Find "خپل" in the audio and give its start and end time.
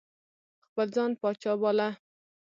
0.65-0.87